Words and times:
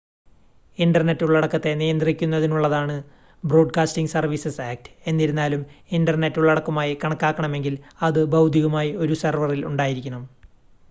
internet 0.77 1.25
ഉള്ളടക്കത്തെ 1.25 1.71
നിയന്ത്രിക്കുന്നതിനുള്ളതാണ് 1.73 2.95
broadcasting 3.43 4.11
services 4.13 4.61
act 4.63 4.93
എന്നിരുന്നാലും 5.05 5.61
ഇൻ്റർനെറ്റ് 5.91 6.41
ഉള്ളടക്കമായി 6.41 6.95
കണക്കാക്കണമെങ്കിൽ 7.03 7.75
അത് 8.01 8.21
ഭൗതികമായി 8.33 8.93
ഒരു 9.03 9.17
സെർവറിൽ 9.21 9.61
ഉണ്ടായിരിക്കണം 9.65 10.25